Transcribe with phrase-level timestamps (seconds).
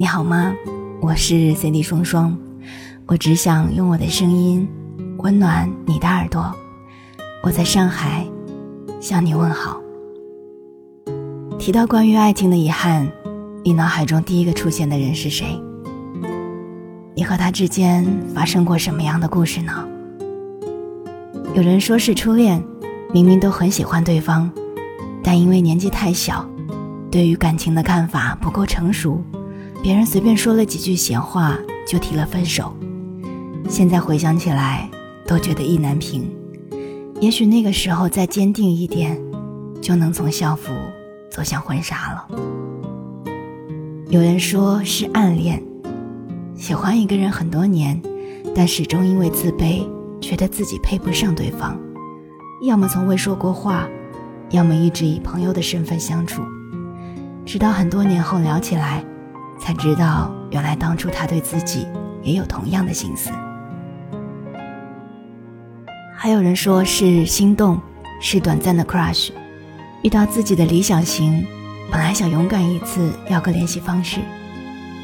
[0.00, 0.54] 你好吗？
[1.00, 2.38] 我是 CD 双双，
[3.06, 4.64] 我只想用我的声音
[5.16, 6.54] 温暖你的耳朵。
[7.42, 8.24] 我在上海
[9.00, 9.80] 向你问好。
[11.58, 13.10] 提到关于爱情的遗憾，
[13.64, 15.60] 你脑海中第一个出现的人是谁？
[17.16, 19.84] 你和他之间发生过什么样的故事呢？
[21.56, 22.62] 有人说是初恋，
[23.12, 24.48] 明明都很喜欢对方，
[25.24, 26.48] 但因为年纪太小，
[27.10, 29.20] 对于感情的看法不够成熟。
[29.80, 31.56] 别人随便说了几句闲话
[31.86, 32.74] 就提了分手，
[33.68, 34.90] 现在回想起来
[35.26, 36.28] 都觉得意难平。
[37.20, 39.18] 也许那个时候再坚定一点，
[39.80, 40.72] 就能从校服
[41.30, 42.28] 走向婚纱了。
[44.08, 45.62] 有人说是暗恋，
[46.54, 48.00] 喜欢一个人很多年，
[48.54, 49.86] 但始终因为自卑，
[50.20, 51.78] 觉得自己配不上对方，
[52.62, 53.88] 要么从未说过话，
[54.50, 56.42] 要么一直以朋友的身份相处，
[57.46, 59.04] 直到很多年后聊起来。
[59.58, 61.86] 才知道，原来当初他对自己
[62.22, 63.30] 也有同样的心思。
[66.16, 67.80] 还有人说是心动，
[68.20, 69.30] 是短暂的 crush，
[70.02, 71.46] 遇到自己的理想型，
[71.90, 74.18] 本来想勇敢一次要个联系方式，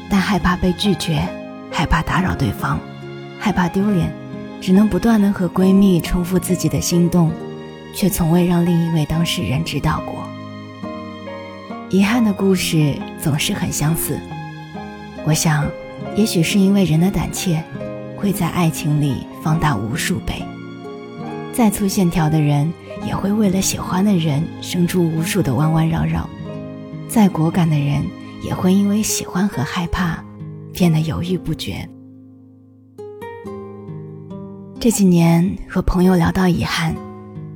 [0.09, 1.25] 但害怕被拒绝，
[1.71, 2.79] 害怕打扰对方，
[3.39, 4.11] 害怕丢脸，
[4.59, 7.31] 只能不断的和闺蜜重复自己的心动，
[7.93, 10.23] 却从未让另一位当事人知道过。
[11.89, 14.19] 遗憾的故事总是很相似。
[15.25, 15.67] 我想，
[16.15, 17.61] 也许是因为人的胆怯，
[18.15, 20.35] 会在爱情里放大无数倍。
[21.51, 22.71] 再粗线条的人，
[23.07, 26.29] 也会为了喜欢的人生出无数的弯弯绕绕；
[27.09, 28.03] 再果敢的人，
[28.43, 30.23] 也会因为喜欢和害怕，
[30.71, 31.89] 变得犹豫不决。
[34.79, 36.95] 这几年和朋友聊到遗憾，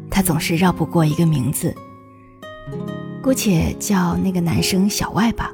[0.09, 1.75] 他总是绕不过一个名字，
[3.21, 5.51] 姑且叫那个男生小外吧。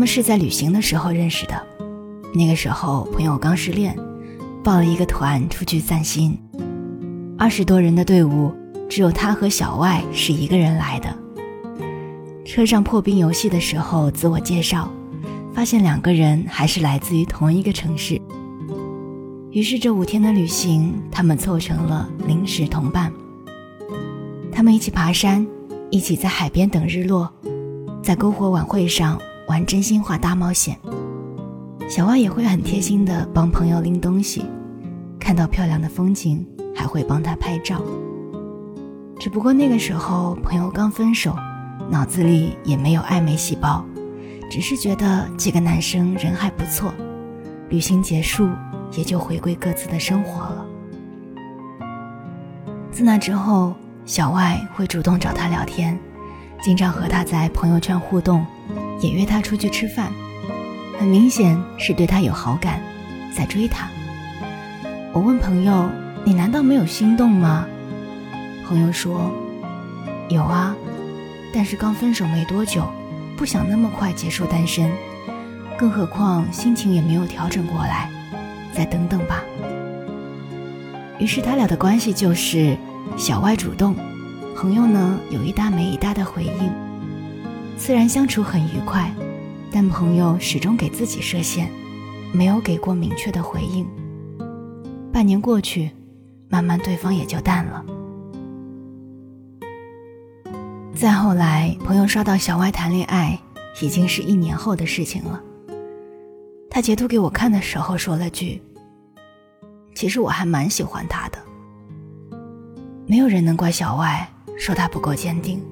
[0.00, 1.62] 他们是在旅行的时候认识的，
[2.34, 3.94] 那个时候朋友刚失恋，
[4.64, 6.38] 报了一个团出去散心。
[7.36, 8.50] 二十多人的队伍，
[8.88, 11.14] 只有他和小外是一个人来的。
[12.46, 14.90] 车上破冰游戏的时候，自我介绍，
[15.52, 18.18] 发现两个人还是来自于同一个城市。
[19.50, 23.12] 于是这五天的旅行，他们凑成了临时同伴。
[24.50, 25.46] 他们一起爬山，
[25.90, 27.30] 一起在海边等日落，
[28.02, 29.20] 在篝火晚会上。
[29.50, 30.78] 玩真心话大冒险，
[31.88, 34.46] 小外也会很贴心的帮朋友拎东西，
[35.18, 37.82] 看到漂亮的风景还会帮他拍照。
[39.18, 41.34] 只不过那个时候朋友刚分手，
[41.90, 43.84] 脑子里也没有暧昧细胞，
[44.48, 46.94] 只是觉得这个男生人还不错。
[47.70, 48.48] 旅行结束，
[48.96, 50.64] 也就回归各自的生活了。
[52.92, 53.74] 自那之后，
[54.04, 55.98] 小外会主动找他聊天，
[56.62, 58.46] 经常和他在朋友圈互动。
[59.00, 60.12] 也约他出去吃饭，
[60.98, 62.80] 很明显是对他有好感，
[63.34, 63.88] 在追他。
[65.12, 65.90] 我问朋友
[66.24, 67.66] ：“你难道没有心动吗？”
[68.68, 69.32] 朋友说
[70.28, 70.76] ：“有啊，
[71.52, 72.88] 但是刚分手没多久，
[73.36, 74.92] 不想那么快结束单身，
[75.76, 78.08] 更何况心情也没有调整过来，
[78.72, 79.42] 再等等吧。”
[81.18, 82.78] 于是他俩的关系就是
[83.16, 83.96] 小外主动，
[84.56, 86.72] 朋友呢有一搭没一搭的回应。
[87.80, 89.10] 虽然相处很愉快，
[89.72, 91.66] 但朋友始终给自己设限，
[92.30, 93.88] 没有给过明确的回应。
[95.10, 95.90] 半年过去，
[96.50, 97.82] 慢慢对方也就淡了。
[100.94, 103.40] 再后来，朋友刷到小歪谈恋爱，
[103.80, 105.40] 已经是一年后的事情了。
[106.68, 108.62] 他截图给我看的时候说了句
[109.96, 111.38] ：“其实我还蛮喜欢他的。”
[113.08, 115.64] 没有人能怪小歪，说他不够坚定。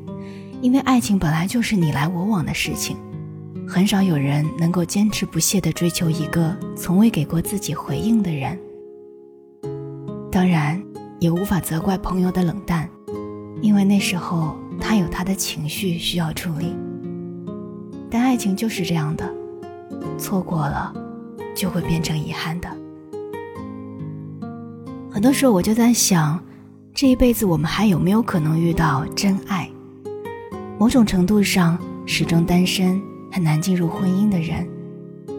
[0.60, 2.96] 因为爱情本来就是你来我往的事情，
[3.66, 8.58] 很少有人能够坚持不懈地追求一个从未给过自己回应的人。
[10.30, 10.82] 当然，
[11.20, 12.88] 也无法责怪朋友的冷淡，
[13.62, 16.76] 因为那时候他有他的情绪需要处理。
[18.10, 19.32] 但爱情就是这样的，
[20.18, 20.92] 错过了，
[21.54, 22.68] 就会变成遗憾的。
[25.10, 26.38] 很多时候我就在想，
[26.92, 29.57] 这一辈子我们还有没有可能遇到真爱？
[30.78, 31.76] 某种程度上，
[32.06, 33.02] 始终单身、
[33.32, 34.64] 很难进入婚姻的人，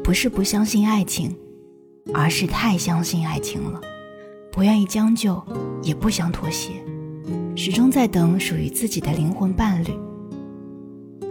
[0.03, 1.33] 不是不相信爱情，
[2.13, 3.79] 而是太相信爱情了，
[4.51, 5.41] 不愿意将就，
[5.81, 6.73] 也不想妥协，
[7.55, 9.93] 始终在等属于自己的灵魂伴侣。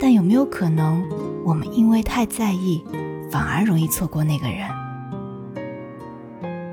[0.01, 1.05] 但有没有可能，
[1.45, 2.83] 我们因为太在意，
[3.31, 4.67] 反而容易错过那个人？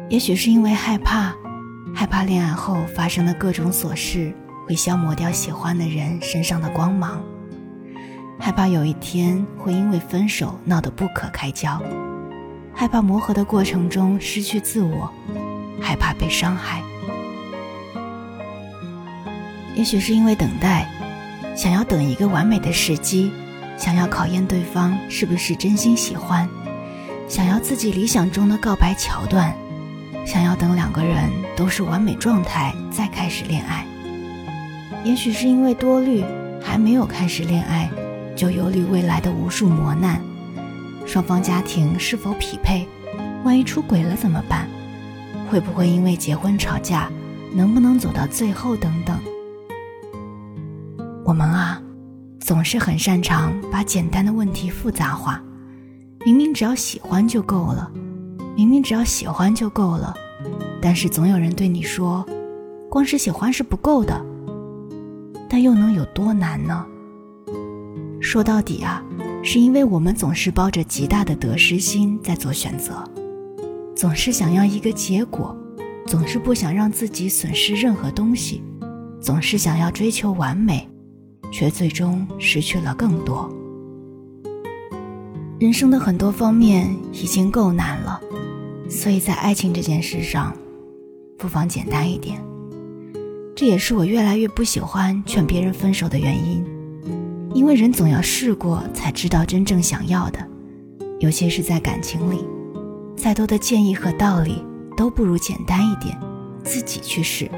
[0.10, 1.36] 也许是因为害怕，
[1.94, 4.34] 害怕恋爱后发生的各种琐事。
[4.66, 7.22] 会消磨掉喜欢的人身上的光芒，
[8.40, 11.80] 害怕有一天会因为分手闹得不可开交，
[12.74, 15.12] 害怕磨合的过程中失去自我，
[15.80, 16.82] 害怕被伤害。
[19.76, 20.90] 也许是因为等待，
[21.56, 23.32] 想要等一个完美的时机，
[23.78, 26.50] 想要考验对方是不是真心喜欢，
[27.28, 29.56] 想要自己理想中的告白桥段，
[30.26, 33.86] 想要等两个人都是完美状态再开始恋爱。
[35.06, 36.24] 也许是因为多虑，
[36.60, 37.90] 还没有开始恋爱，
[38.36, 40.20] 就忧虑未来的无数磨难，
[41.06, 42.88] 双方家庭是否匹配，
[43.44, 44.68] 万一出轨了怎么办？
[45.48, 47.08] 会不会因为结婚吵架？
[47.54, 48.76] 能不能走到最后？
[48.76, 49.16] 等等。
[51.24, 51.80] 我们啊，
[52.40, 55.42] 总是很擅长把简单的问题复杂化。
[56.26, 57.92] 明明只要喜欢就够了，
[58.56, 60.12] 明明只要喜欢就够了，
[60.82, 62.26] 但是总有人对你说，
[62.90, 64.20] 光是喜欢是不够的。
[65.50, 66.86] 但又能有多难呢？
[68.20, 69.04] 说到底啊，
[69.44, 73.04] 是因为我们总是抱着极大的得失心在做选择，
[73.96, 75.56] 总是想要一个结果，
[76.06, 78.64] 总是不想让自己损失任何东西，
[79.22, 80.88] 总是想要追求完美。
[81.52, 83.50] 却最终失去了更多。
[85.58, 88.20] 人生的很多方面已经够难了，
[88.90, 90.54] 所以在爱情这件事上，
[91.38, 92.44] 不妨简单一点。
[93.56, 96.62] 这也是我越来越不喜欢劝别人分手的原因，
[97.54, 100.46] 因为人总要试过才知道真正想要的，
[101.22, 102.46] 尤其是在感情里，
[103.16, 104.62] 再多的建议和道理
[104.98, 106.20] 都不如简单一点，
[106.66, 107.50] 自己去试。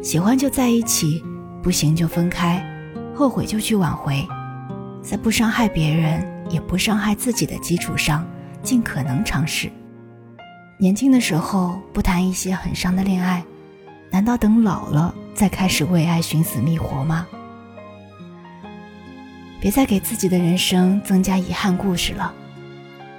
[0.00, 1.20] 喜欢就在一起，
[1.60, 2.64] 不行就分开。
[3.12, 4.24] 后悔就去挽回，
[5.02, 8.24] 在不伤害别人也不伤害自己的基础上，
[8.62, 9.68] 尽可能尝试。
[10.78, 13.44] 年轻的时候不谈一些很伤的恋爱，
[14.10, 17.26] 难道等老了再开始为爱寻死觅活吗？
[19.60, 22.34] 别再给自己的人生增加遗憾故事了。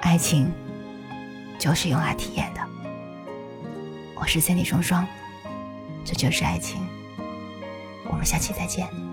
[0.01, 0.51] 爱情
[1.59, 2.61] 就是用来体验的。
[4.15, 5.07] 我是千里双双，
[6.03, 6.81] 这就是爱情。
[8.09, 9.10] 我们下期再见。